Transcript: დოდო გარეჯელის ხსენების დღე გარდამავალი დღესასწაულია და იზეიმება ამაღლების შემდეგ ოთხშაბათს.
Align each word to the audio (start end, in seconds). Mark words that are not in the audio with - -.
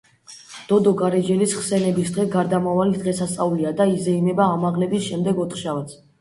დოდო 0.69 0.93
გარეჯელის 1.01 1.51
ხსენების 1.57 2.09
დღე 2.15 2.25
გარდამავალი 2.35 3.03
დღესასწაულია 3.03 3.75
და 3.83 3.87
იზეიმება 3.93 4.49
ამაღლების 4.57 5.05
შემდეგ 5.11 5.45
ოთხშაბათს. 5.47 6.01